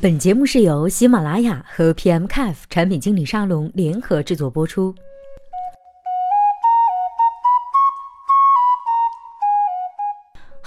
[0.00, 4.94] 本节目是由喜马拉雅和 PMCAF 产品经理沙龙联合制作播出。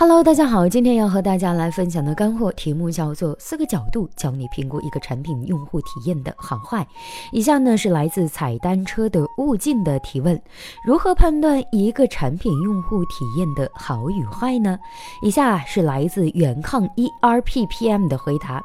[0.00, 6.88] Hello，大家好，今天要和大家来分享的干货题目叫做“四个角度教你评估一个产品用户体验的好坏”。
[7.32, 10.40] 以下呢是来自踩单车的悟净的提问：
[10.86, 14.78] 如何判断一个产品用户体验的好与坏呢？
[15.22, 18.64] 以下是来自原抗 ERPPM 的回答。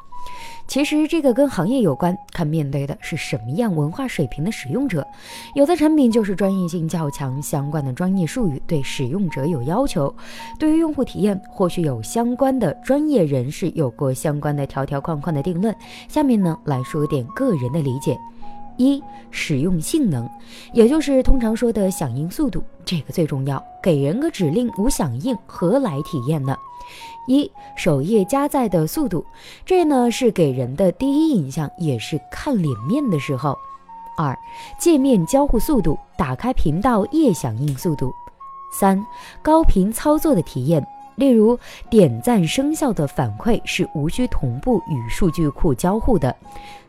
[0.68, 5.06] 其实这个跟行业有关，看面对的是什么样文化水平的使用者。
[5.54, 10.12] 有的产品就是专业性较强，相关的专业术语对使用者有要求；
[10.58, 15.74] 对于用户体验，或许有相关的专业人士有过相关的条条框框的定论。
[16.08, 18.18] 下面呢来说点个人的理解：
[18.78, 20.30] 一、使用性能，
[20.74, 23.64] 也就是通常说的响应速度，这个最重要。
[23.82, 26.58] 给人个指令无响应，何来体验呢？
[27.28, 29.26] 一首页加载的速度，
[29.66, 33.58] 这呢是给人的第一印象，也是看脸面的时候。
[34.17, 34.38] 二
[34.80, 38.14] 界面交互速度，打开频道页响应速度。
[38.72, 39.04] 三
[39.42, 41.58] 高频操作的体验，例如
[41.89, 46.36] 点赞生效的反馈是无需同步与数据库交互的。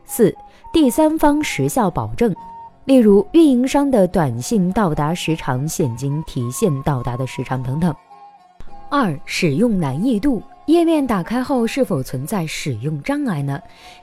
[0.05, 0.33] 四
[0.77, 2.37] 第三方时效保证，
[2.85, 7.97] 例如运营商的短信到达时长、现金提现到达的时长等等。
[8.91, 13.59] 二、使用难易度，页面打开后是否存在使用障碍呢？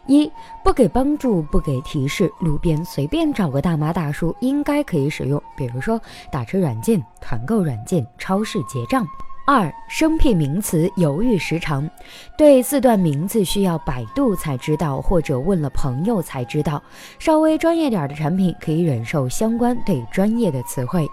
[0.08, 0.28] 一、
[0.64, 6.02] 不给帮助，不给提示，路边随便找个大妈大叔应该可以使用，比如说
[6.32, 9.06] 打车软件、团购软件、超市结账。
[9.46, 11.90] 二、生僻名词犹豫时长，
[12.38, 16.82] 对四段名字需要百度才知道，或者问了朋友才知道。
[17.20, 21.06] 稍微专业点的产品可以忍受相关对专业的词汇。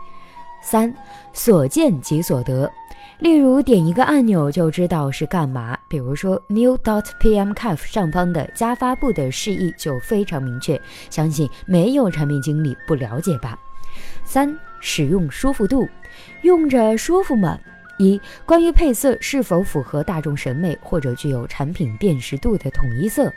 [0.62, 0.94] 三、
[1.32, 2.70] 所见即所得。
[3.18, 13.58] 例如点一个按钮就知道是干嘛，比如说 New dot PM Cafe 上方的加发布的示意就非常明确，相信没有产品经理不了解吧。
[14.24, 15.88] 三、使用舒服度，
[16.42, 17.58] 用着舒服吗？
[18.00, 23.30] 一、关于配色是否符合大众审美或者具有产品辨识度的统一色。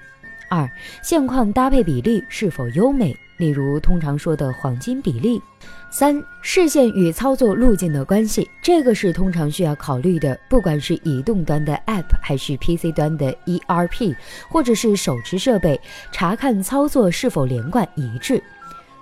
[0.50, 0.70] 二、
[1.02, 3.14] 现况搭配比例是否优美？
[3.38, 5.42] 例如通常说的黄金比例。
[5.90, 10.40] 三、视线与操作路径的关系，这个是通常需要考虑的。
[10.50, 14.16] 不管是移动端的 App，还是 PC 端的 ERP，
[14.50, 15.80] 或者是手持设备，
[16.12, 18.42] 查看操作是否连贯一致。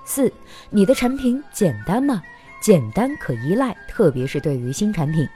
[0.03, 0.31] 四、
[0.69, 2.22] 你的产品简单吗？
[2.61, 5.27] 简单可依赖，特别是对于新产品。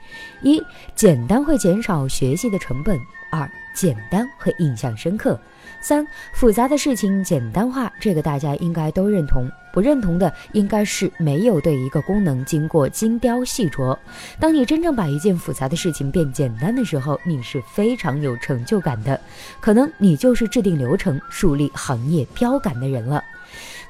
[0.41, 0.61] 一、
[0.95, 2.97] 简单会减少学习的成本；
[3.31, 5.37] 二、简单会印象深刻。
[5.81, 9.49] 三复杂的事情简单化，这个大家应该都认同。
[9.73, 13.97] 不认同的应该是没有对一个功能经过精雕细琢。
[14.39, 19.19] 当你真正把一件复杂的事情变简单的时候，你是非常有成就感的。
[19.59, 23.21] 可能你就是制定流程、树立行业标杆的人了。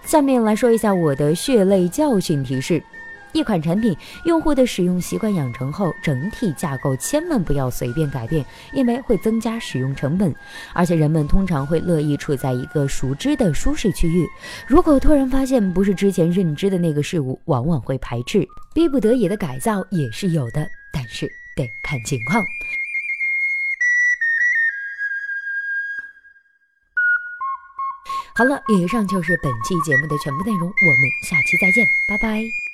[0.05, 2.81] 下面来说一下我的血泪教训提示。
[3.35, 10.33] 一款产品，用户的使用习惯养成后，整体架构千万不要随便改变，因为会增加使用成本。
[10.73, 14.25] 而且人们通常会乐意处在一个熟知的舒适区域，
[14.65, 18.47] 如果突然发现不是之前认知的那个事物，往往会排斥。
[18.73, 22.41] 逼不得已的改造也是有的，但是得看情况。
[28.33, 32.64] 好了，以上就是本期节目的全部内容，我们下期再见，拜拜。